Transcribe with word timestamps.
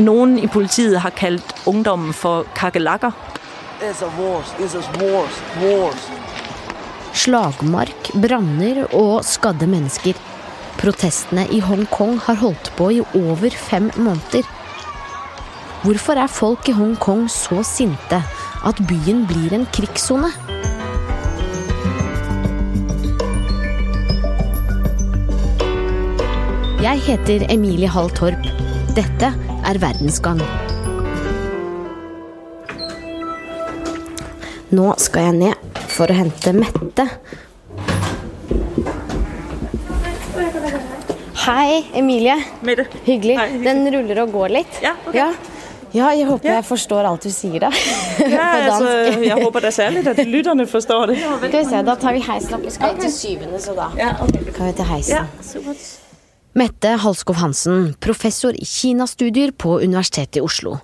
nogen 0.00 0.38
i 0.38 0.48
politiet 0.48 1.00
har 1.04 1.12
kaldt 1.16 1.54
ungdommen 1.66 2.12
for 2.16 2.46
kakelakker. 2.56 3.12
It's 3.80 4.02
a 4.02 4.10
wars, 4.18 4.52
it's 4.58 4.74
a 4.76 4.82
wars, 5.00 5.40
wars. 5.62 6.08
Slagmark, 7.16 8.10
branner 8.22 8.84
og 8.94 9.24
skadde 9.24 9.66
mennesker. 9.66 10.18
Protestene 10.80 11.46
i 11.52 11.60
Hongkong 11.60 12.18
har 12.24 12.38
holdt 12.40 12.72
på 12.78 12.90
i 12.94 13.00
over 13.02 13.50
fem 13.50 13.90
måneder. 13.96 14.46
Hvorfor 15.82 16.20
er 16.20 16.28
folk 16.28 16.68
i 16.68 16.76
Hongkong 16.76 17.26
så 17.32 17.62
sinte 17.64 18.22
at 18.64 18.82
byen 18.88 19.26
blir 19.28 19.54
en 19.56 19.66
krigssone? 19.72 20.32
Jeg 26.80 27.00
heter 27.04 27.46
Emilie 27.52 27.88
Hall 27.88 28.08
Torp. 28.16 28.44
Dette 28.96 29.32
er 29.70 29.78
Verdensgang. 29.82 30.40
Nå 34.70 34.88
skal 35.02 35.30
jeg 35.30 35.38
ned 35.40 35.78
for 35.90 36.10
å 36.10 36.16
hente 36.20 36.52
Mette. 36.54 37.06
Hei, 41.40 41.86
Emilie. 41.96 42.36
Mette. 42.62 42.84
Hyggelig. 43.06 43.36
Hei, 43.38 43.46
hyggelig. 43.54 43.64
Den 43.64 43.88
ruller 43.94 44.20
og 44.24 44.34
går 44.34 44.52
litt. 44.60 44.80
Ja, 44.84 44.92
ok. 45.06 45.14
ja. 45.16 45.30
Ja, 45.90 46.12
jeg 46.14 46.28
håper 46.28 46.46
Ja. 46.46 46.52
jeg 46.60 46.64
forstår 46.68 47.06
alt 47.08 47.24
du 47.26 47.30
sier, 47.34 47.56
da. 47.64 47.70
Ja, 48.22 48.44
altså, 48.70 48.90
jeg 49.24 49.34
håper 49.42 49.64
da 49.64 49.72
særligt, 49.74 50.06
at 50.06 50.20
lytterne 50.22 50.66
forstår 50.70 51.10
det. 51.10 51.16
Skal 51.18 51.50
vi 51.56 51.64
se, 51.66 51.80
da 51.88 51.96
tar 51.98 52.14
vi 52.14 52.20
heisen 52.22 52.54
opp. 52.54 52.62
Vi 52.68 52.70
skal 52.76 52.94
til 53.00 53.10
syvende, 53.10 53.58
så 53.58 53.74
da 53.74 53.88
Ja, 53.98 54.12
okay. 54.22 54.44
kan 54.54 54.70
vi 54.70 54.76
til 54.78 54.86
heisen. 54.92 55.16
ja 55.16 55.24
super. 55.42 55.74
Mette 56.50 56.96
Halskov 56.98 57.36
Hansen, 57.38 57.92
professor 58.02 58.50
i 58.58 58.64
Kinastudier 58.66 59.52
på 59.54 59.76
Universitetet 59.78 60.40
i 60.40 60.42
Oslo. 60.42 60.80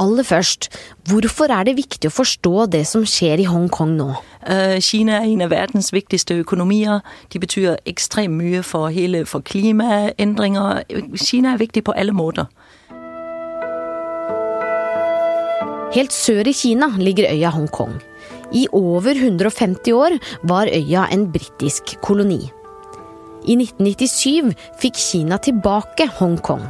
Aller 0.00 0.24
først, 0.24 0.70
hvorfor 1.10 1.52
er 1.52 1.66
det 1.68 1.74
viktig 1.76 2.08
å 2.08 2.14
forstå 2.14 2.64
det 2.72 2.86
som 2.88 3.02
skjer 3.04 3.42
i 3.42 3.48
Hongkong 3.50 3.98
nå? 3.98 4.06
Øh, 4.48 4.78
Kina 4.80 5.18
er 5.18 5.26
en 5.28 5.42
af 5.44 5.50
verdens 5.52 5.92
vigtigste 5.92 6.38
økonomier. 6.40 7.02
De 7.32 7.40
betyder 7.42 7.76
ekstremt 7.84 8.32
mye 8.32 8.62
for 8.64 8.88
hele 8.88 9.26
for 9.28 9.44
klimaændringer. 9.44 10.86
Kina 11.20 11.52
er 11.52 11.60
vigtig 11.60 11.84
på 11.84 11.92
alle 11.92 12.16
måter. 12.16 12.48
Helt 15.92 16.16
sør 16.16 16.48
i 16.48 16.54
Kina 16.56 16.88
ligger 16.96 17.28
øya 17.28 17.52
Hongkong. 17.52 18.00
I 18.56 18.64
over 18.72 19.12
150 19.12 19.92
år 19.92 20.16
var 20.48 20.72
øya 20.72 21.04
en 21.12 21.28
britisk 21.32 22.00
koloni. 22.00 22.40
I 23.44 23.56
1997 23.56 24.52
fikk 24.80 24.98
Kina 25.00 25.38
tilbake 25.40 26.08
Hongkong. 26.18 26.66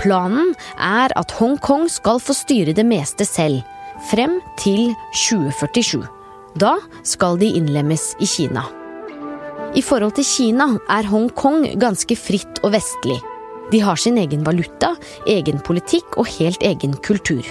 Planen 0.00 0.54
er 0.80 1.12
at 1.18 1.34
Hongkong 1.38 1.88
skal 1.92 2.20
få 2.22 2.34
styre 2.34 2.74
det 2.76 2.86
meste 2.88 3.26
selv, 3.28 3.62
frem 4.10 4.38
til 4.58 4.94
2047. 5.12 6.02
Da 6.58 6.76
skal 7.06 7.38
de 7.38 7.52
innlemmes 7.60 8.14
i 8.18 8.26
Kina. 8.26 8.64
I 9.76 9.82
forhold 9.86 10.16
til 10.18 10.26
Kina 10.26 10.72
er 10.90 11.06
Hongkong 11.06 11.68
ganske 11.78 12.16
fritt 12.18 12.58
og 12.64 12.74
vestlig. 12.74 13.20
De 13.70 13.78
har 13.84 14.00
sin 14.00 14.18
egen 14.18 14.42
valuta, 14.42 14.96
egen 15.30 15.60
politikk 15.62 16.18
og 16.18 16.26
helt 16.40 16.64
egen 16.66 16.96
kultur. 17.06 17.44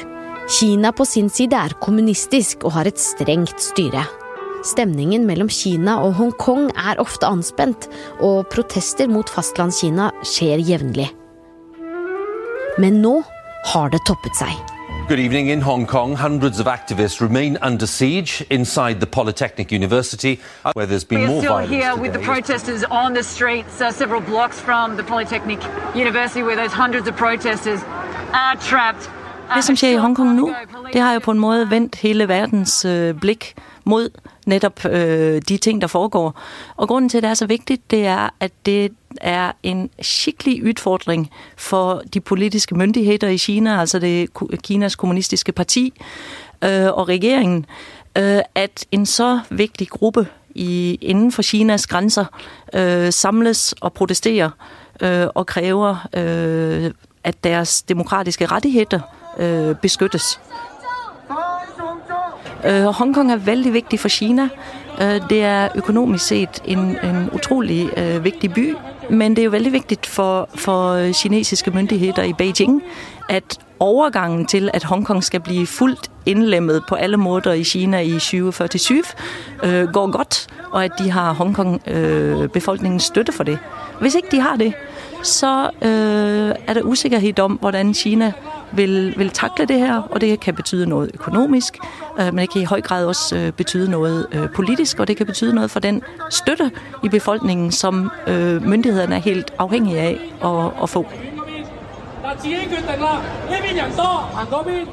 Kina 0.50 0.92
på 0.92 1.06
sin 1.06 1.30
side 1.32 1.56
er 1.56 1.78
kommunistisk 1.80 2.66
og 2.66 2.74
har 2.76 2.90
et 2.90 3.00
strengt 3.00 3.62
styre. 3.64 4.04
Stemningen 4.64 5.24
mellom 5.26 5.48
Kina 5.50 5.94
og 6.04 6.18
Hongkong 6.20 6.72
er 6.76 7.00
ofte 7.00 7.28
anspent, 7.28 7.88
og 8.20 8.48
protester 8.52 9.08
mot 9.08 9.30
fastlandskina 9.32 10.10
skjer 10.28 10.60
jevnlig. 10.60 11.08
Men 12.80 13.00
nå 13.04 13.22
har 13.72 13.90
det 13.94 14.02
toppet 14.08 14.36
seg. 14.40 14.52
Good 15.08 15.20
evening. 15.20 15.50
In 15.50 15.62
Hong 15.62 15.88
Kong, 15.88 16.16
hundreds 16.16 16.60
of 16.60 16.68
activists 16.68 17.20
remain 17.22 17.58
under 17.64 17.88
siege 17.88 18.46
inside 18.52 19.00
the 19.00 19.08
Polytechnic 19.08 19.72
University, 19.72 20.40
where 20.76 20.86
there's 20.86 21.04
been 21.08 21.22
We 21.22 21.26
are 21.26 21.30
more 21.30 21.42
still 21.42 21.54
violence 21.54 21.74
here 21.74 21.96
with 21.96 22.12
the 22.14 22.20
today. 22.20 22.34
protesters 22.34 22.84
on 22.92 23.14
the 23.16 23.24
streets, 23.24 23.82
uh, 23.82 23.92
several 23.92 24.22
blocks 24.22 24.60
from 24.60 24.98
the 24.98 25.04
Polytechnic 25.04 25.60
University, 25.96 26.44
where 26.44 26.56
those 26.56 26.74
hundreds 26.74 27.08
of 27.08 27.16
protesters 27.16 27.80
are 28.34 28.56
trapped. 28.70 29.10
Uh, 29.50 29.56
Det, 29.56 29.64
som 29.64 29.74
a 29.74 29.76
sker 29.76 29.90
i 29.90 29.96
Hongkong 29.98 30.36
nu, 30.36 30.54
det 30.94 31.02
har 31.02 31.14
jo 31.14 31.20
på 31.20 31.32
en 31.32 31.40
måde 31.40 31.70
vendt 31.72 31.96
hele 31.96 32.28
verdens 32.28 32.86
øh, 32.86 33.16
blik 33.16 33.56
mod 33.84 34.10
netop 34.46 34.86
øh, 34.86 35.42
de 35.50 35.58
ting, 35.58 35.82
der 35.82 35.88
foregår. 35.88 36.42
Og 36.76 36.88
grunden 36.88 37.10
til, 37.10 37.18
at 37.18 37.24
det 37.24 37.30
er 37.30 37.34
så 37.34 37.46
vigtigt, 37.46 37.92
det 37.92 38.06
er, 38.06 38.30
at 38.40 38.52
det 38.66 38.92
er 39.22 39.52
en 39.64 39.90
skikkelig 40.02 40.64
udfordring 40.66 41.30
for 41.58 42.02
de 42.14 42.20
politiske 42.20 42.76
myndigheder 42.76 43.28
i 43.28 43.38
Kina, 43.38 43.80
altså 43.80 44.00
det 44.00 44.30
Kinas 44.64 44.96
kommunistiske 44.96 45.52
parti 45.52 45.94
øh, 46.64 46.88
og 46.94 47.10
regeringen, 47.10 47.66
øh, 48.18 48.40
at 48.56 48.86
en 48.92 49.06
så 49.06 49.40
vigtig 49.50 49.88
gruppe 49.88 50.28
i, 50.56 50.98
inden 51.02 51.32
for 51.32 51.42
Kinas 51.42 51.88
grænser 51.88 52.26
øh, 52.74 53.14
samles 53.14 53.76
og 53.82 53.94
protesterer 53.94 54.50
øh, 55.02 55.28
og 55.36 55.46
kræver, 55.46 56.08
øh, 56.14 56.92
at 57.24 57.44
deres 57.44 57.82
demokratiske 57.82 58.46
rettigheder 58.46 59.00
øh, 59.40 59.76
beskyttes. 59.76 60.40
Øh, 62.66 62.84
Hongkong 62.84 63.32
er 63.32 63.36
vældig 63.36 63.74
vigtig 63.74 64.00
for 64.00 64.10
Kina. 64.10 64.50
Øh, 65.02 65.22
det 65.30 65.44
er 65.44 65.70
økonomisk 65.76 66.26
set 66.28 66.62
en, 66.66 66.80
en 66.80 67.30
utrolig 67.34 67.90
øh, 67.98 68.24
vigtig 68.24 68.54
by, 68.54 68.76
men 69.10 69.36
det 69.36 69.40
er 69.40 69.44
jo 69.44 69.52
vældig 69.52 69.74
vigtigt 69.74 70.06
for, 70.06 70.50
for 70.56 71.12
kinesiske 71.14 71.72
myndigheder 71.72 72.24
i 72.24 72.34
Beijing, 72.34 72.84
at 73.30 73.60
overgangen 73.80 74.46
til, 74.46 74.70
at 74.74 74.84
Hongkong 74.84 75.24
skal 75.24 75.40
blive 75.40 75.68
fuldt 75.68 76.12
indlemmet 76.26 76.84
på 76.90 76.96
alle 76.96 77.18
måder 77.18 77.52
i 77.52 77.62
Kina 77.62 78.00
i 78.00 78.12
2047, 78.12 79.02
øh, 79.64 79.88
går 79.88 80.12
godt, 80.12 80.48
og 80.72 80.84
at 80.84 80.92
de 81.00 81.12
har 81.12 81.34
Hongkong-befolkningens 81.34 83.04
øh, 83.04 83.08
støtte 83.08 83.32
for 83.32 83.44
det. 83.44 83.60
Hvis 84.02 84.16
ikke 84.16 84.28
de 84.32 84.40
har 84.40 84.56
det, 84.56 84.74
så 85.24 85.70
øh, 85.82 86.56
er 86.68 86.74
der 86.74 86.82
usikkerhed 86.82 87.40
om, 87.40 87.52
hvordan 87.52 87.94
Kina 87.94 88.34
vil, 88.72 89.14
vil 89.18 89.30
takle 89.30 89.66
det 89.66 89.80
her, 89.80 90.02
og 90.02 90.22
det 90.22 90.40
kan 90.40 90.56
betyde 90.56 90.86
noget 90.86 91.12
økonomisk, 91.14 91.78
øh, 92.20 92.26
men 92.26 92.38
det 92.38 92.50
kan 92.50 92.62
i 92.62 92.66
høj 92.66 92.82
grad 92.82 93.06
også 93.06 93.38
øh, 93.38 93.52
betyde 93.52 93.92
noget 93.92 94.28
øh, 94.32 94.50
politisk, 94.56 95.00
og 95.00 95.08
det 95.08 95.18
kan 95.18 95.26
betyde 95.26 95.56
noget 95.56 95.72
for 95.72 95.80
den 95.80 96.02
støtte 96.30 96.72
i 97.04 97.10
befolkningen, 97.10 97.72
som 97.72 98.12
øh, 98.28 98.64
myndighederne 98.64 99.16
er 99.16 99.20
helt 99.20 99.54
afhængige 99.60 100.00
af 100.00 100.20
at, 100.44 100.84
at 100.84 100.90
få. 100.90 101.06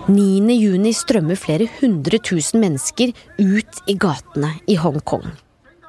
9. 0.09 0.65
juni 0.65 0.93
strømmer 0.93 1.35
flere 1.35 1.69
hundre 1.81 2.19
tusen 2.19 2.61
mennesker 2.61 3.13
ud 3.39 3.63
i 3.87 3.99
gatene 3.99 4.49
i 4.67 4.75
Hongkong. 4.75 5.46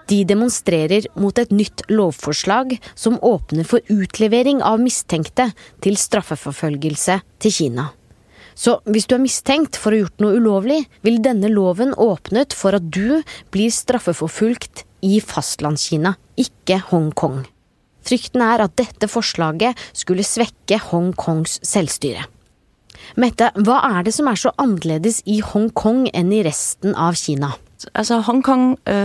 De 0.07 0.23
demonstrerer 0.23 1.07
mot 1.19 1.35
et 1.39 1.51
nytt 1.51 1.83
lovforslag 1.91 2.77
som 2.95 3.19
åpner 3.19 3.67
for 3.67 3.83
utlevering 3.91 4.61
av 4.63 4.79
mistenkte 4.79 5.49
til 5.83 5.99
straffeforfølgelse 5.99 7.19
til 7.43 7.55
Kina. 7.57 7.89
Så 8.57 8.79
hvis 8.89 9.05
du 9.05 9.17
er 9.17 9.21
mistenkt 9.21 9.77
for 9.77 9.93
å 9.93 9.97
ha 9.97 10.05
gjort 10.05 10.23
noe 10.23 10.39
ulovlig, 10.39 10.79
vil 11.05 11.19
denne 11.21 11.51
loven 11.51 11.91
åpnet 11.93 12.55
for 12.57 12.77
at 12.77 12.87
du 12.89 13.19
blir 13.53 13.73
straffeforfulgt 13.73 14.85
i 15.05 15.19
fastlandskina, 15.21 16.15
ikke 16.39 16.79
Hongkong. 16.89 17.43
Frykten 18.07 18.41
er 18.41 18.63
at 18.63 18.73
dette 18.79 19.11
forslaget 19.11 19.77
skulle 19.91 20.25
svekke 20.25 20.79
Hongkongs 20.87 21.59
selvstyre. 21.67 22.25
Mette, 23.19 23.51
hva 23.61 23.81
er 23.91 24.07
det 24.07 24.15
som 24.15 24.27
er 24.31 24.39
så 24.39 24.55
annerledes 24.57 25.21
i 25.29 25.41
Hongkong 25.43 26.07
enn 26.15 26.33
i 26.33 26.41
resten 26.47 26.95
av 26.97 27.19
Kina? 27.19 27.53
Altså 27.95 28.19
Hongkong 28.19 28.79
øh, 28.87 28.95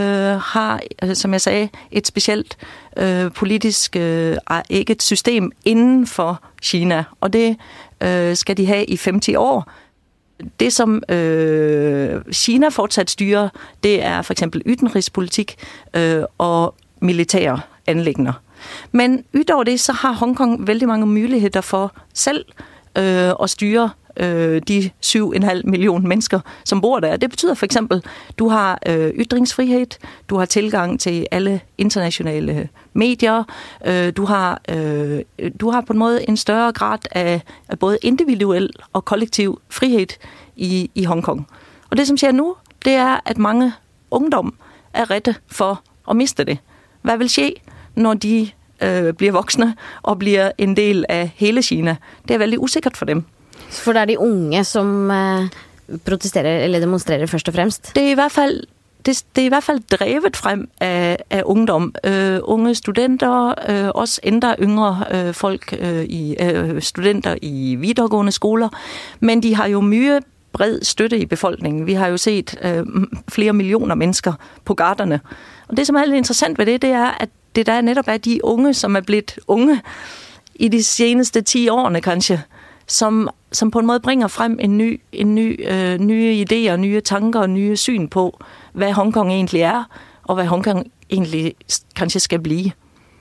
har, 0.40 0.80
øh, 1.02 1.14
som 1.14 1.32
jeg 1.32 1.40
sagde, 1.40 1.68
et 1.90 2.06
specielt 2.06 2.56
øh, 2.96 3.32
politisk 3.32 3.96
øh, 3.96 4.36
et 4.70 5.02
system 5.02 5.52
inden 5.64 6.06
for 6.06 6.42
Kina, 6.62 7.04
og 7.20 7.32
det 7.32 7.56
øh, 8.02 8.36
skal 8.36 8.56
de 8.56 8.66
have 8.66 8.84
i 8.84 8.98
50 9.04 9.28
år. 9.36 9.70
Det, 10.60 10.72
som 10.72 11.02
øh, 11.08 12.22
Kina 12.32 12.68
fortsat 12.68 13.10
styrer, 13.10 13.48
det 13.82 14.04
er 14.04 14.22
for 14.22 14.32
eksempel 14.32 14.62
udenrigspolitik 14.66 15.56
øh, 15.94 16.22
og 16.38 16.74
militære 17.00 17.60
anlægner. 17.86 18.32
Men 18.92 19.24
udover 19.34 19.64
det, 19.64 19.80
så 19.80 19.92
har 19.92 20.12
Hongkong 20.12 20.66
vældig 20.66 20.88
mange 20.88 21.06
muligheder 21.06 21.60
for 21.60 21.92
selv 22.14 22.44
øh, 22.98 23.30
at 23.42 23.50
styre 23.50 23.90
øh, 24.16 24.62
de 24.68 24.90
7,5 25.06 25.60
millioner 25.64 26.08
mennesker, 26.08 26.40
som 26.64 26.80
bor 26.80 27.00
der. 27.00 27.16
Det 27.16 27.30
betyder 27.30 27.54
for 27.54 27.64
eksempel, 27.64 28.04
du 28.38 28.48
har 28.48 28.78
øh, 28.86 29.10
ytringsfrihed, 29.10 29.86
du 30.28 30.36
har 30.36 30.44
tilgang 30.44 31.00
til 31.00 31.26
alle 31.30 31.60
internationale 31.78 32.68
medier, 32.92 33.44
øh, 33.86 34.12
du, 34.16 34.24
har, 34.24 34.60
øh, 34.68 35.20
du 35.60 35.70
har 35.70 35.80
på 35.80 35.92
en 35.92 35.98
måde 35.98 36.28
en 36.28 36.36
større 36.36 36.72
grad 36.72 36.98
af, 37.10 37.40
af 37.68 37.78
både 37.78 37.98
individuel 38.02 38.70
og 38.92 39.04
kollektiv 39.04 39.60
frihed 39.70 40.06
i, 40.56 40.90
i 40.94 41.04
Hongkong. 41.04 41.46
Og 41.90 41.96
det, 41.96 42.06
som 42.06 42.16
sker 42.16 42.32
nu, 42.32 42.56
det 42.84 42.92
er, 42.92 43.20
at 43.24 43.38
mange 43.38 43.72
ungdom 44.10 44.54
er 44.92 45.10
redde 45.10 45.34
for 45.46 45.82
at 46.10 46.16
miste 46.16 46.44
det. 46.44 46.58
Hvad 47.02 47.18
vil 47.18 47.30
ske, 47.30 47.54
når 47.94 48.14
de 48.14 48.50
øh, 48.82 49.12
bliver 49.12 49.32
voksne 49.32 49.76
og 50.02 50.18
bliver 50.18 50.50
en 50.58 50.76
del 50.76 51.04
af 51.08 51.30
hele 51.36 51.62
Kina? 51.62 51.96
Det 52.28 52.34
er 52.34 52.38
vældig 52.38 52.60
usikkert 52.60 52.96
for 52.96 53.04
dem. 53.04 53.24
For 53.72 53.92
det 53.92 54.00
er 54.00 54.04
de 54.04 54.18
unge 54.18 54.64
som 54.64 55.10
eh, 55.10 55.48
protesterer 56.04 56.64
eller 56.64 56.80
demonstrerer 56.80 57.26
først 57.26 57.48
og 57.48 57.54
fremst? 57.54 57.92
Det 57.94 58.02
er 58.02 58.10
i 58.10 58.14
hvert 58.14 58.32
fald 58.32 58.62
det, 59.06 59.24
det 59.36 59.42
er 59.42 59.46
i 59.46 59.48
hvert 59.48 59.64
fald 59.64 59.80
drevet 59.90 60.36
frem 60.36 60.68
af, 60.80 61.18
af 61.30 61.42
ungdom. 61.44 61.94
Øh, 62.04 62.38
unge 62.42 62.74
studenter, 62.74 63.54
øh, 63.68 63.90
også 63.94 64.20
endda 64.22 64.54
yngre 64.60 65.04
øh, 65.10 65.34
folk, 65.34 65.74
øh, 65.80 66.04
i 66.04 66.36
øh, 66.40 66.82
studenter 66.82 67.36
i 67.42 67.76
videregående 67.80 68.32
skoler. 68.32 68.68
Men 69.20 69.42
de 69.42 69.54
har 69.54 69.66
jo 69.66 69.80
mye 69.80 70.20
bred 70.52 70.80
støtte 70.82 71.18
i 71.18 71.26
befolkningen. 71.26 71.86
Vi 71.86 71.92
har 71.92 72.06
jo 72.06 72.16
set 72.16 72.58
øh, 72.62 72.86
flere 73.28 73.52
millioner 73.52 73.94
mennesker 73.94 74.32
på 74.64 74.74
garderne. 74.74 75.20
Og 75.68 75.76
det, 75.76 75.86
som 75.86 75.96
er 75.96 76.04
lidt 76.04 76.16
interessant 76.16 76.58
ved 76.58 76.66
det, 76.66 76.82
det 76.82 76.90
er, 76.90 77.10
at 77.20 77.28
det 77.56 77.66
der 77.66 77.80
netop 77.80 78.08
er 78.08 78.16
de 78.16 78.44
unge, 78.44 78.74
som 78.74 78.96
er 78.96 79.00
blevet 79.00 79.38
unge 79.46 79.80
i 80.54 80.68
de 80.68 80.82
seneste 80.82 81.40
10 81.40 81.68
årene 81.68 82.00
kanskje, 82.00 82.42
som, 82.86 83.28
som 83.52 83.70
på 83.70 83.78
en 83.78 83.86
måde 83.86 84.00
bringer 84.00 84.28
frem 84.28 84.58
en 84.60 84.78
ny, 84.78 85.00
en 85.12 85.34
ny, 85.34 85.68
øh, 85.68 85.98
nye 85.98 86.44
idéer, 86.44 86.76
nye 86.76 87.00
tanker 87.00 87.40
og 87.40 87.50
nye 87.50 87.76
syn 87.76 88.08
på, 88.08 88.38
hvad 88.72 88.92
Hongkong 88.92 89.32
egentlig 89.32 89.60
er, 89.60 89.84
og 90.24 90.34
hvad 90.34 90.46
Hongkong 90.46 90.86
egentlig 91.10 91.54
kanskje 91.96 92.20
skal 92.20 92.40
blive. 92.40 92.72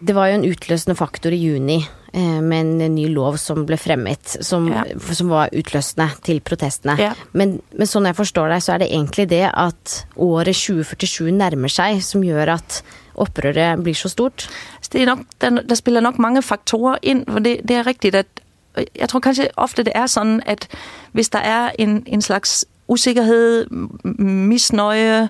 Det 0.02 0.16
var 0.16 0.32
jo 0.32 0.40
en 0.40 0.48
utløsende 0.50 0.96
faktor 0.98 1.30
i 1.30 1.38
juni 1.38 1.78
eh, 2.14 2.40
med 2.42 2.60
en 2.62 2.96
ny 2.96 3.06
lov 3.14 3.38
som 3.38 3.66
ble 3.70 3.78
fremmet, 3.78 4.38
som, 4.42 4.66
ja. 4.74 4.84
som 5.14 5.30
var 5.30 5.52
utløsende 5.54 6.08
til 6.26 6.42
protestene. 6.42 6.96
Ja. 6.98 7.12
Men, 7.38 7.60
men 7.78 7.90
sånn 7.90 8.10
jeg 8.10 8.18
forstår 8.18 8.50
deg, 8.50 8.66
så 8.66 8.76
er 8.76 8.84
det 8.84 8.90
egentlig 8.90 9.28
det 9.30 9.46
at 9.52 9.98
året 10.18 10.58
2047 10.58 11.30
nærmer 11.38 11.72
seg, 11.72 12.02
som 12.06 12.26
gjør 12.26 12.56
at 12.58 12.82
opprøret 13.22 13.84
blir 13.86 13.98
så 13.98 14.10
stort? 14.10 14.48
Det 14.92 15.04
er 15.04 15.12
nok, 15.14 15.22
der, 15.40 15.62
der 15.62 15.78
spiller 15.78 16.02
nok 16.04 16.18
mange 16.20 16.42
faktorer 16.42 16.98
ind, 17.02 17.28
for 17.30 17.44
det, 17.44 17.60
det 17.68 17.78
er 17.78 17.88
rigtigt, 17.88 18.18
at 18.18 18.42
jeg 19.00 19.10
tror 19.10 19.20
kanskje 19.20 19.48
ofte 19.58 19.84
det 19.84 19.92
er 19.96 20.06
sådan, 20.06 20.42
at 20.46 20.68
hvis 21.12 21.30
der 21.30 21.40
er 21.40 21.72
en, 21.80 22.04
en 22.06 22.22
slags 22.22 22.66
usikkerhed, 22.88 23.66
misnøje 24.24 25.30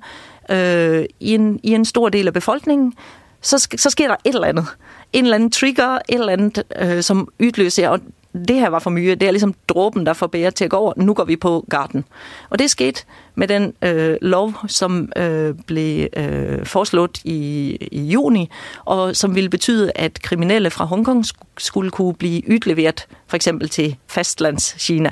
øh, 0.50 1.06
i, 1.20 1.34
en, 1.34 1.60
i 1.64 1.74
en 1.74 1.86
stor 1.86 2.10
del 2.10 2.28
af 2.28 2.34
befolkningen, 2.34 2.94
så, 3.42 3.68
så 3.78 3.90
sker 3.90 4.08
der 4.08 4.16
et 4.26 4.36
eller 4.36 4.48
andet. 4.48 4.66
En 5.14 5.24
eller 5.24 5.36
anden 5.36 5.52
trigger, 5.52 5.90
et 5.90 6.02
eller 6.10 6.34
andet, 6.34 6.64
øh, 6.80 7.04
som 7.04 7.28
udløser, 7.40 7.90
og 7.90 8.00
det 8.34 8.56
her 8.56 8.70
var 8.70 8.80
for 8.80 8.90
mye. 8.90 9.16
Det 9.16 9.24
er 9.24 9.32
ligesom 9.32 9.54
dråben, 9.68 10.06
der 10.06 10.14
får 10.14 10.28
bære 10.28 10.52
til 10.52 10.66
at 10.66 10.72
gå 10.72 10.78
over. 10.78 10.94
Nu 10.98 11.14
går 11.14 11.24
vi 11.24 11.36
på 11.36 11.66
garden. 11.70 12.06
Og 12.50 12.60
det 12.60 12.70
skete 12.70 13.04
med 13.36 13.48
den 13.48 13.74
øh, 13.82 14.18
lov, 14.22 14.54
som 14.68 15.12
øh, 15.16 15.56
blev 15.68 16.08
øh, 16.18 16.66
foreslået 16.66 17.22
i, 17.24 17.78
i 17.92 18.02
juni, 18.02 18.50
og 18.86 19.16
som 19.16 19.36
ville 19.36 19.50
betyde, 19.50 19.92
at 19.96 20.22
kriminelle 20.22 20.70
fra 20.70 20.86
Hongkong 20.86 21.26
skulle 21.58 21.92
kunne 21.92 22.14
blive 22.14 22.42
ytleveret, 22.48 23.08
for 23.28 23.36
eksempel 23.36 23.70
til 23.70 23.96
fastlandskina. 24.08 25.12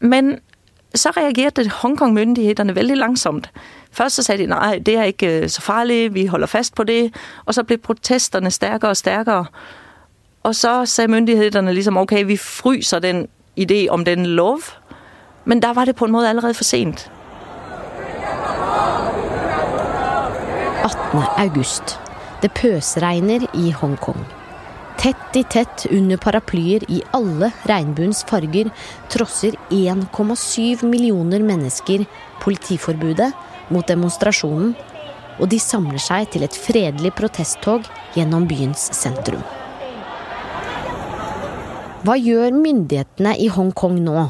Men 0.00 0.38
så 0.94 1.10
reagerede 1.16 1.70
Hongkong-myndighederne 1.70 2.74
vældig 2.74 2.96
langsomt. 2.96 3.50
Først 3.92 4.16
så 4.16 4.22
sagde 4.22 4.42
de, 4.42 4.46
nej, 4.46 4.78
det 4.86 4.96
er 4.96 5.02
ikke 5.02 5.42
øh, 5.42 5.48
så 5.48 5.62
farligt, 5.62 6.14
vi 6.14 6.26
holder 6.26 6.46
fast 6.46 6.74
på 6.74 6.84
det. 6.84 7.14
Og 7.44 7.54
så 7.54 7.62
blev 7.62 7.78
protesterne 7.78 8.50
stærkere 8.50 8.90
og 8.90 8.96
stærkere. 8.96 9.46
Og 10.48 10.54
så 10.56 10.86
sagde 10.86 11.10
myndighederne 11.12 11.72
ligesom, 11.76 11.96
okay, 11.96 12.24
vi 12.24 12.36
fryser 12.36 12.98
den 13.04 13.26
idé 13.60 13.88
om 13.90 14.04
den 14.04 14.26
lov. 14.26 14.60
Men 15.44 15.62
der 15.62 15.74
var 15.74 15.84
det 15.84 15.96
på 15.96 16.04
en 16.04 16.12
måde 16.12 16.28
allerede 16.28 16.54
for 16.54 16.64
sent. 16.64 17.10
18. 20.84 21.22
august. 21.36 22.00
Det 22.42 22.52
pøsregner 22.52 23.44
i 23.54 23.70
Hongkong. 23.76 24.24
Tett 24.98 25.36
i 25.36 25.42
tett 25.42 25.86
under 25.92 26.16
paraplyer 26.16 26.88
i 26.88 27.02
alle 27.14 27.52
regnbuens 27.68 28.24
farger 28.24 28.72
trosser 29.12 29.52
1,7 29.70 30.86
millioner 30.86 31.44
mennesker 31.44 32.08
politiforbudet 32.40 33.32
mot 33.68 33.88
demonstrasjonen, 33.88 34.74
og 35.38 35.50
de 35.52 35.60
samler 35.60 36.00
seg 36.00 36.32
til 36.32 36.48
et 36.48 36.60
fredelig 36.66 37.12
protesttog 37.20 37.84
gjennom 38.16 38.48
byens 38.48 38.88
sentrum. 38.96 39.44
Hva 42.06 42.14
gjør 42.14 42.54
myndighetene 42.54 43.32
i 43.42 43.48
Hongkong 43.50 43.96
nå? 44.04 44.28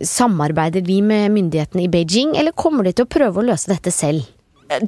Samarbeider 0.00 0.80
vi 0.86 1.02
med 1.04 1.28
myndighetene 1.34 1.84
i 1.84 1.90
Beijing, 1.92 2.32
eller 2.38 2.56
kommer 2.56 2.86
de 2.86 2.94
til 2.96 3.04
å 3.04 3.10
prøve 3.12 3.42
å 3.42 3.44
løse 3.44 3.68
dette 3.68 3.92
selv? 3.92 4.24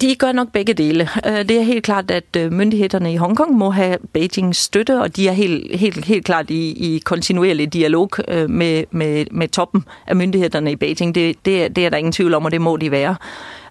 De 0.00 0.14
gør 0.16 0.32
nok 0.32 0.52
begge 0.54 0.72
dele. 0.78 1.08
Øh, 1.26 1.42
det 1.48 1.58
er 1.58 1.66
helt 1.68 1.84
klart, 1.84 2.10
at 2.10 2.36
øh, 2.36 2.52
myndighederne 2.52 3.12
i 3.12 3.16
Hongkong 3.16 3.52
må 3.58 3.70
have 3.70 3.98
Beijings 4.12 4.58
støtte, 4.58 5.00
og 5.02 5.16
de 5.16 5.28
er 5.28 5.32
helt, 5.32 5.76
helt, 5.76 6.04
helt 6.04 6.24
klart 6.24 6.50
i, 6.50 6.72
i 6.72 6.98
kontinuerlig 7.04 7.72
dialog 7.72 8.10
øh, 8.28 8.50
med, 8.50 8.84
med, 8.90 9.26
med 9.30 9.48
toppen 9.48 9.84
af 10.06 10.16
myndighederne 10.16 10.72
i 10.72 10.76
Beijing. 10.76 11.14
Det, 11.14 11.34
det, 11.44 11.76
det 11.76 11.86
er 11.86 11.90
der 11.90 11.96
ingen 11.96 12.12
tvivl 12.12 12.34
om, 12.34 12.44
og 12.44 12.52
det 12.52 12.60
må 12.60 12.76
de 12.76 12.90
være. 12.90 13.16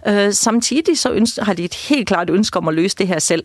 Øh, 0.07 0.33
Samtidig 0.33 0.97
så 0.97 1.11
ønsker, 1.11 1.43
har 1.43 1.53
de 1.53 1.63
et 1.63 1.73
helt 1.73 2.07
klart 2.07 2.29
ønske 2.29 2.57
om 2.59 2.67
at 2.67 2.73
løse 2.73 2.97
det 2.97 3.07
her 3.07 3.19
selv. 3.19 3.43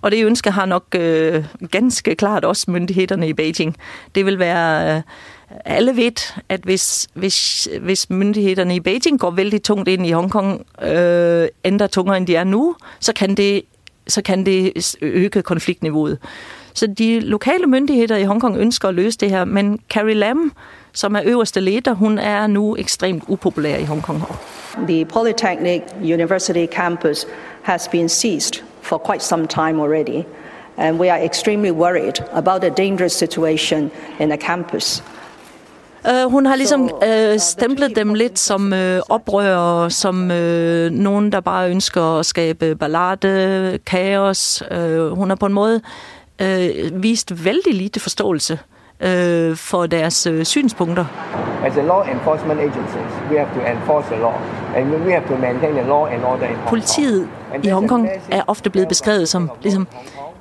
Og 0.00 0.10
det 0.10 0.24
ønske 0.24 0.50
har 0.50 0.66
nok 0.66 0.84
øh, 0.94 1.44
ganske 1.70 2.14
klart 2.14 2.44
også 2.44 2.70
myndighederne 2.70 3.28
i 3.28 3.32
Beijing. 3.32 3.76
Det 4.14 4.26
vil 4.26 4.38
være... 4.38 4.96
Øh, 4.96 5.02
alle 5.64 5.96
ved, 5.96 6.34
at 6.48 6.60
hvis, 6.60 7.08
hvis, 7.14 7.68
hvis 7.80 8.10
myndighederne 8.10 8.76
i 8.76 8.80
Beijing 8.80 9.20
går 9.20 9.30
vældig 9.30 9.62
tungt 9.62 9.88
ind 9.88 10.06
i 10.06 10.10
Hongkong, 10.10 10.66
øh, 10.82 11.48
ændrer 11.64 11.86
tungere 11.86 12.16
end 12.16 12.26
de 12.26 12.36
er 12.36 12.44
nu, 12.44 12.76
så 13.00 13.12
kan 13.12 13.34
det, 13.34 13.62
så 14.08 14.22
kan 14.22 14.46
det 14.46 14.96
øge 15.00 15.42
konfliktniveauet. 15.42 16.18
Så 16.74 16.86
de 16.86 17.20
lokale 17.20 17.66
myndigheder 17.66 18.16
i 18.16 18.24
Hongkong 18.24 18.56
ønsker 18.56 18.88
at 18.88 18.94
løse 18.94 19.18
det 19.18 19.30
her, 19.30 19.44
men 19.44 19.80
Carrie 19.90 20.14
Lam, 20.14 20.52
som 20.92 21.14
er 21.14 21.20
øverste 21.24 21.60
leder, 21.60 21.94
hun 21.94 22.18
er 22.18 22.46
nu 22.46 22.76
ekstremt 22.76 23.24
upopulær 23.28 23.76
i 23.76 23.84
Hongkong. 23.84 24.22
The 24.88 25.04
Polytechnic 25.04 25.82
University 26.02 26.66
campus 26.72 27.26
has 27.62 27.88
been 27.88 28.08
seized 28.08 28.62
for 28.82 29.02
quite 29.10 29.24
some 29.24 29.46
time 29.46 29.82
already, 29.82 30.22
and 30.76 31.00
we 31.00 31.12
are 31.12 31.24
extremely 31.24 31.70
worried 31.70 32.22
about 32.32 32.60
the 32.60 32.70
dangerous 32.70 33.12
situation 33.12 33.90
in 34.20 34.28
the 34.28 34.38
campus. 34.38 35.04
Uh, 36.04 36.30
hun 36.32 36.46
har 36.46 36.56
ligesom 36.56 36.82
uh, 36.82 37.38
stemplet 37.38 37.96
dem 37.96 38.14
lidt 38.14 38.38
som 38.38 38.72
uh, 38.72 38.98
oprørere, 39.08 39.90
som 39.90 40.22
uh, 40.22 40.90
nogen, 40.90 41.32
der 41.32 41.40
bare 41.40 41.70
ønsker 41.70 42.18
at 42.18 42.26
skabe 42.26 42.74
ballade, 42.74 43.78
kaos. 43.86 44.62
Uh, 44.70 45.08
hun 45.08 45.28
har 45.28 45.36
på 45.36 45.46
en 45.46 45.52
måde 45.52 45.80
uh, 46.42 47.02
vist 47.02 47.44
vældig 47.44 47.74
lite 47.74 48.00
forståelse 48.00 48.52
uh, 48.54 48.79
for 49.56 49.86
deres 49.86 50.26
uh, 50.26 50.42
synspunkter. 50.44 51.04
As 51.64 51.76
a 51.76 51.82
law 51.82 52.02
enforcement 52.02 52.60
agencies, 52.60 53.12
we 53.30 53.38
have 53.38 53.50
to 53.54 53.60
enforce 53.72 54.06
the 54.08 54.20
law, 54.20 54.34
and 54.76 55.06
we 55.06 55.12
have 55.12 55.26
to 55.26 55.36
maintain 55.36 55.72
the 55.74 55.82
law 55.82 56.06
and 56.06 56.24
order 56.24 56.46
in 56.46 56.54
Hong 56.54 56.68
Politiet 56.68 57.28
i 57.62 57.68
Hongkong 57.68 58.08
er 58.30 58.42
ofte 58.46 58.70
blevet 58.70 58.88
beskrevet 58.88 59.28
som 59.28 59.50
ligesom 59.62 59.86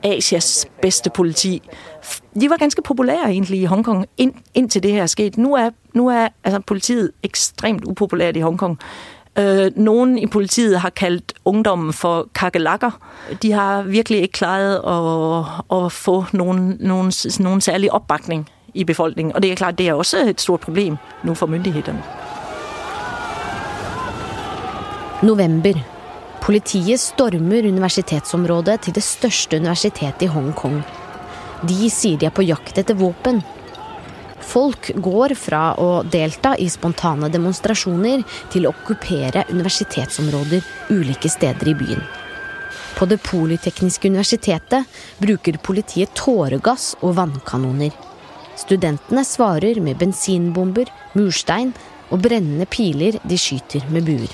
Asias 0.03 0.67
bedste 0.81 1.09
politi. 1.09 1.61
De 2.41 2.49
var 2.49 2.57
ganske 2.57 2.81
populære 2.81 3.29
egentlig 3.29 3.61
i 3.61 3.65
Hongkong, 3.65 4.05
ind, 4.17 4.33
indtil 4.53 4.83
det 4.83 4.91
her 4.91 5.01
er 5.01 5.05
sket. 5.05 5.37
Nu 5.37 5.55
er, 5.55 5.69
nu 5.93 6.07
er 6.07 6.27
altså, 6.43 6.59
politiet 6.67 7.11
ekstremt 7.23 7.85
upopulært 7.85 8.37
i 8.37 8.39
Hongkong. 8.39 8.79
Øh, 9.37 9.71
nogen 9.75 10.17
i 10.17 10.27
politiet 10.27 10.79
har 10.79 10.89
kaldt 10.89 11.33
ungdommen 11.45 11.93
for 11.93 12.27
kakelakker. 12.35 12.91
De 13.41 13.51
har 13.51 13.81
virkelig 13.81 14.21
ikke 14.21 14.31
klaret 14.31 14.75
at, 14.75 15.85
at 15.85 15.91
få 15.91 16.25
nogen, 16.33 16.77
nogen, 16.79 17.13
nogen 17.39 17.61
særlig 17.61 17.91
opbakning 17.91 18.49
i 18.73 18.83
befolkningen. 18.83 19.35
Og 19.35 19.43
det 19.43 19.51
er 19.51 19.55
klart, 19.55 19.77
det 19.77 19.87
er 19.87 19.93
også 19.93 20.17
et 20.17 20.41
stort 20.41 20.59
problem 20.59 20.97
nu 21.23 21.33
for 21.33 21.47
myndighederne. 21.47 22.03
November 25.23 25.73
Politiet 26.41 26.99
stormer 26.99 27.67
universitetsområdet 27.67 28.79
til 28.81 28.95
det 28.95 29.03
største 29.03 29.57
universitetet 29.59 30.23
i 30.25 30.29
Hongkong. 30.31 30.79
De 31.67 31.89
sier 31.91 32.17
de 32.17 32.25
er 32.25 32.33
på 32.33 32.41
jakt 32.41 32.79
etter 32.79 32.95
våpen. 32.97 33.43
Folk 34.41 34.91
går 34.95 35.35
fra 35.35 35.73
å 35.77 35.89
delta 36.03 36.55
i 36.57 36.69
spontane 36.71 37.29
demonstrasjoner 37.29 38.23
til 38.53 38.65
å 38.65 38.73
okkupere 38.73 39.45
universitetsområder 39.51 40.65
ulike 40.95 41.29
steder 41.29 41.69
i 41.69 41.75
byen. 41.77 42.03
På 42.97 43.05
Det 43.05 43.19
polytekniske 43.23 44.07
universitetet 44.07 44.83
bruker 45.17 45.57
politiet 45.63 46.13
tåregass 46.15 46.95
og 47.01 47.15
vannkanoner. 47.15 47.93
Studentene 48.59 49.23
svarer 49.23 49.79
med 49.79 49.97
bensinbomber, 50.01 50.89
murstein 51.15 51.71
og 52.09 52.19
brennende 52.25 52.67
piler 52.67 53.19
de 53.23 53.37
skyter 53.39 53.85
med 53.93 54.03
buer. 54.03 54.33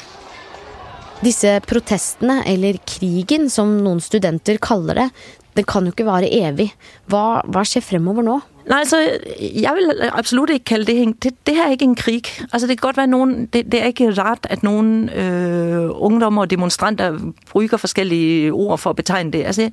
Disse 1.22 1.60
protestene, 1.66 2.42
eller 2.46 2.80
krigen 2.86 3.50
som 3.50 3.78
noen 3.84 4.02
studenter 4.04 4.58
kaller 4.62 5.00
det, 5.00 5.10
den 5.56 5.68
kan 5.70 5.86
jo 5.86 5.94
ikke 5.94 6.08
vare 6.08 6.28
evig. 6.28 6.72
Hva, 7.08 7.42
hva 7.48 7.64
skjer 7.68 7.86
fremover 7.86 8.26
nå? 8.26 8.40
Nej, 8.67 8.79
altså, 8.79 8.98
jeg 9.39 9.74
vil 9.75 10.10
absolut 10.12 10.50
ikke 10.50 10.65
kalde 10.65 10.86
det, 10.86 11.24
det, 11.24 11.34
det 11.48 11.55
her 11.55 11.67
er 11.67 11.72
ikke 11.72 11.86
en 11.86 11.95
krig. 11.95 12.24
Altså, 12.53 12.67
det 12.67 12.77
kan 12.77 12.88
godt 12.88 12.98
være 12.98 13.07
nogen, 13.07 13.45
det, 13.45 13.72
det 13.72 13.81
er 13.81 13.86
ikke 13.86 14.12
rart, 14.12 14.48
at 14.50 14.63
nogle 14.63 15.15
øh, 15.15 15.89
ungdommer 15.91 16.41
og 16.41 16.50
demonstranter 16.50 17.19
bruger 17.50 17.77
forskellige 17.77 18.53
ord 18.53 18.77
for 18.77 18.89
at 18.89 18.95
betegne 18.95 19.31
det. 19.31 19.43
Altså, 19.43 19.69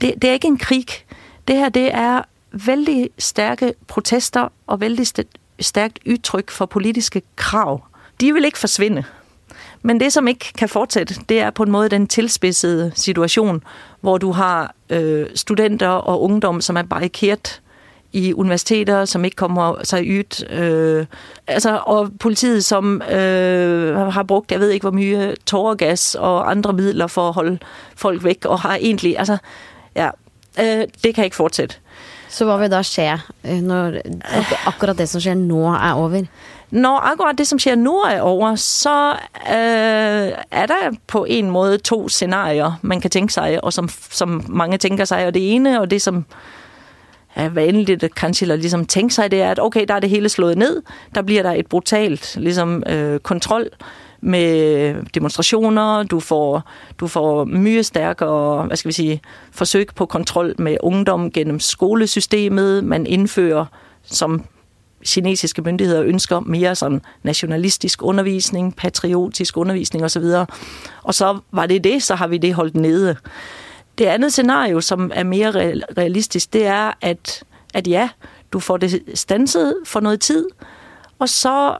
det, 0.00 0.14
det 0.22 0.30
er 0.30 0.32
ikke 0.32 0.48
en 0.48 0.58
krig. 0.58 0.86
Det 1.48 1.56
her, 1.56 1.68
det 1.68 1.94
er 1.94 2.22
vældig 2.52 3.10
stærke 3.18 3.74
protester 3.86 4.48
og 4.66 4.80
vældig 4.80 5.06
stærkt 5.60 5.98
udtryk 6.06 6.50
for 6.50 6.66
politiske 6.66 7.22
krav. 7.36 7.82
De 8.20 8.32
vil 8.32 8.44
ikke 8.44 8.58
forsvinde. 8.58 9.04
Men 9.82 10.00
det, 10.00 10.12
som 10.12 10.28
ikke 10.28 10.52
kan 10.58 10.68
fortsætte, 10.68 11.14
det 11.28 11.40
er 11.40 11.50
på 11.50 11.62
en 11.62 11.70
måde 11.70 11.88
den 11.88 12.06
tilspidsede 12.06 12.92
situation, 12.94 13.62
hvor 14.00 14.18
du 14.18 14.32
har 14.32 14.74
øh, 14.90 15.26
studenter 15.34 15.88
og 15.88 16.22
ungdom, 16.22 16.60
som 16.60 16.76
er 16.76 16.82
barrikeret 16.82 17.60
i 18.18 18.34
universiteter, 18.34 19.04
som 19.04 19.24
ikke 19.24 19.36
kommer 19.36 19.74
sig 19.84 20.02
ydt. 20.04 20.52
Øh, 20.52 21.06
altså, 21.46 21.80
og 21.86 22.10
politiet, 22.20 22.64
som 22.64 23.02
øh, 23.02 23.96
har 23.96 24.22
brugt, 24.22 24.52
jeg 24.52 24.60
ved 24.60 24.70
ikke 24.70 24.84
hvor 24.84 24.90
mye, 24.90 25.34
tåregas 25.46 26.14
og 26.14 26.50
andre 26.50 26.72
midler 26.72 27.06
for 27.06 27.28
at 27.28 27.34
holde 27.34 27.58
folk 27.96 28.24
væk, 28.24 28.44
og 28.44 28.60
har 28.60 28.74
egentlig, 28.76 29.18
altså, 29.18 29.36
ja, 29.96 30.10
øh, 30.60 30.86
det 31.04 31.14
kan 31.14 31.24
ikke 31.24 31.36
fortsætte. 31.36 31.74
Så 32.28 32.44
hvad 32.44 32.58
vil 32.58 32.70
der 32.70 32.82
ske, 32.82 33.18
øh, 33.44 33.60
når 33.60 33.92
akkurat 34.66 34.98
det, 34.98 35.08
som 35.08 35.20
sker 35.20 35.34
nu, 35.34 35.66
er 35.66 35.92
over? 35.92 36.22
Når 36.70 36.98
akkurat 36.98 37.38
det, 37.38 37.48
som 37.48 37.58
sker 37.58 37.74
nu 37.74 37.96
er 37.96 38.20
over, 38.20 38.54
så 38.54 39.10
øh, 39.50 40.32
er 40.50 40.66
der 40.66 40.96
på 41.06 41.24
en 41.24 41.50
måde 41.50 41.78
to 41.78 42.08
scenarier, 42.08 42.72
man 42.82 43.00
kan 43.00 43.10
tænke 43.10 43.32
sig, 43.32 43.64
og 43.64 43.72
som, 43.72 43.88
som 44.10 44.44
mange 44.48 44.78
tænker 44.78 45.04
sig. 45.04 45.26
Og 45.26 45.34
det 45.34 45.54
ene, 45.54 45.80
og 45.80 45.90
det 45.90 46.02
som 46.02 46.24
er 47.38 47.48
vanligt 47.48 48.02
at 48.02 48.14
kansler 48.14 48.56
ligesom 48.56 48.86
tænker 48.86 49.12
sig, 49.14 49.30
det 49.30 49.42
er, 49.42 49.50
at 49.50 49.60
okay, 49.60 49.84
der 49.88 49.94
er 49.94 50.00
det 50.00 50.10
hele 50.10 50.28
slået 50.28 50.58
ned. 50.58 50.82
Der 51.14 51.22
bliver 51.22 51.42
der 51.42 51.52
et 51.52 51.66
brutalt 51.66 52.36
ligesom, 52.36 52.82
øh, 52.86 53.20
kontrol 53.20 53.68
med 54.20 54.94
demonstrationer, 55.14 56.02
du 56.02 56.20
får, 56.20 56.62
du 56.98 57.06
får 57.06 57.44
mye 57.44 57.82
stærkere 57.82 58.66
hvad 58.66 58.76
skal 58.76 58.88
vi 58.88 58.92
sige, 58.92 59.20
forsøg 59.52 59.88
på 59.96 60.06
kontrol 60.06 60.54
med 60.58 60.76
ungdom 60.80 61.30
gennem 61.30 61.60
skolesystemet. 61.60 62.84
Man 62.84 63.06
indfører, 63.06 63.64
som 64.04 64.44
kinesiske 65.06 65.62
myndigheder 65.62 66.02
ønsker 66.02 66.40
mere 66.40 66.74
sådan 66.74 67.02
nationalistisk 67.22 68.02
undervisning, 68.02 68.76
patriotisk 68.76 69.56
undervisning 69.56 70.04
osv. 70.04 70.24
Og 71.02 71.14
så 71.14 71.38
var 71.52 71.66
det 71.66 71.84
det, 71.84 72.02
så 72.02 72.14
har 72.14 72.26
vi 72.26 72.38
det 72.38 72.54
holdt 72.54 72.76
nede. 72.76 73.16
Det 73.98 74.04
andet 74.04 74.32
scenario, 74.32 74.80
som 74.80 75.10
er 75.14 75.24
mere 75.24 75.50
realistisk, 75.98 76.52
det 76.52 76.66
er, 76.66 76.92
at, 77.00 77.44
at 77.74 77.88
ja, 77.88 78.08
du 78.52 78.60
får 78.60 78.76
det 78.76 79.02
stanset 79.14 79.74
for 79.84 80.00
noget 80.00 80.20
tid, 80.20 80.46
og 81.18 81.28
så 81.28 81.78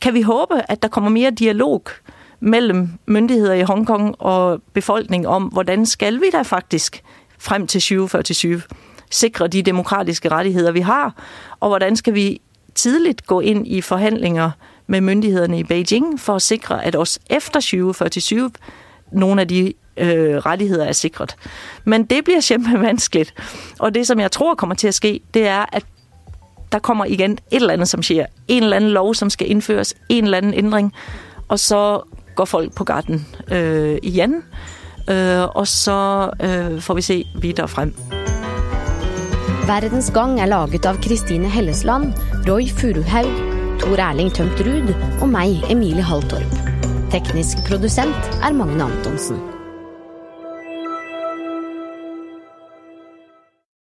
kan 0.00 0.14
vi 0.14 0.22
håbe, 0.22 0.54
at 0.68 0.82
der 0.82 0.88
kommer 0.88 1.10
mere 1.10 1.30
dialog 1.30 1.82
mellem 2.40 2.88
myndigheder 3.06 3.54
i 3.54 3.62
Hongkong 3.62 4.14
og 4.18 4.62
befolkning 4.72 5.28
om, 5.28 5.42
hvordan 5.42 5.86
skal 5.86 6.20
vi 6.20 6.30
da 6.32 6.42
faktisk 6.42 7.02
frem 7.38 7.66
til 7.66 7.80
2047 7.80 8.60
sikre 9.10 9.48
de 9.48 9.62
demokratiske 9.62 10.28
rettigheder, 10.28 10.72
vi 10.72 10.80
har, 10.80 11.22
og 11.60 11.68
hvordan 11.68 11.96
skal 11.96 12.14
vi 12.14 12.40
tidligt 12.74 13.26
gå 13.26 13.40
ind 13.40 13.66
i 13.66 13.80
forhandlinger 13.80 14.50
med 14.86 15.00
myndighederne 15.00 15.58
i 15.58 15.64
Beijing 15.64 16.20
for 16.20 16.34
at 16.34 16.42
sikre, 16.42 16.84
at 16.84 16.94
også 16.94 17.20
efter 17.30 17.60
2047 17.60 18.50
nogle 19.12 19.40
af 19.40 19.48
de 19.48 19.72
øh, 19.96 20.36
rettigheder 20.36 20.84
er 20.84 20.92
sikret. 20.92 21.36
Men 21.84 22.04
det 22.04 22.24
bliver 22.24 22.40
simpelthen 22.50 22.82
vanskeligt. 22.82 23.34
Og 23.78 23.94
det, 23.94 24.06
som 24.06 24.20
jeg 24.20 24.30
tror 24.30 24.54
kommer 24.54 24.74
til 24.74 24.88
at 24.88 24.94
ske, 24.94 25.20
det 25.34 25.46
er, 25.46 25.64
at 25.72 25.84
der 26.72 26.78
kommer 26.78 27.04
igen 27.04 27.32
et 27.32 27.38
eller 27.50 27.72
andet, 27.72 27.88
som 27.88 28.02
siger, 28.02 28.26
En 28.48 28.62
eller 28.62 28.76
anden 28.76 28.90
lov, 28.90 29.14
som 29.14 29.30
skal 29.30 29.50
indføres. 29.50 29.94
En 30.08 30.24
eller 30.24 30.38
anden 30.38 30.54
ændring. 30.54 30.92
Og 31.48 31.58
så 31.58 32.00
går 32.34 32.44
folk 32.44 32.74
på 32.74 32.84
garden 32.84 33.26
øh, 33.50 33.98
igen. 34.02 34.42
Øh, 35.10 35.56
og 35.56 35.68
så 35.68 36.30
øh, 36.42 36.80
får 36.80 36.94
vi 36.94 37.02
se 37.02 37.24
videre 37.40 37.68
frem. 37.68 37.94
Verdens 39.66 40.10
gang 40.10 40.40
er 40.40 40.46
laget 40.46 40.86
av 40.86 40.96
Kristine 41.02 41.48
Hellesland, 41.48 42.12
Roy 42.48 42.68
Furuhaug, 42.68 43.32
Tor 43.80 43.96
Erling 43.96 44.32
Tømt 44.32 44.60
Ruud 44.60 44.94
og 45.20 45.28
mig, 45.28 45.62
Emilie 45.70 46.02
Haltorp. 46.02 46.52
Teknisk 47.10 47.56
producent 47.68 48.40
er 48.42 48.52
Magne 48.52 48.84
Antonsen. 48.84 49.53